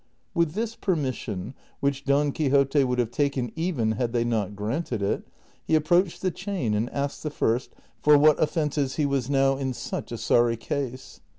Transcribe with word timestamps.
With 0.33 0.53
this 0.53 0.75
permission, 0.75 1.53
which 1.79 2.05
Don 2.05 2.31
Quixote 2.31 2.83
would 2.85 2.97
have 2.97 3.11
taken 3.11 3.51
even 3.55 3.91
had 3.91 4.13
they 4.13 4.23
not 4.23 4.55
granted 4.55 5.03
it, 5.03 5.27
he 5.63 5.75
approached 5.75 6.23
the 6.23 6.31
chain 6.31 6.73
and 6.73 6.89
asked 6.89 7.21
the 7.21 7.29
first 7.29 7.75
for 8.01 8.17
what 8.17 8.41
offences 8.41 8.95
he 8.95 9.05
was 9.05 9.29
now 9.29 9.57
in 9.57 9.73
such 9.73 10.11
a 10.11 10.17
sorry 10.17 10.57
case. 10.57 11.21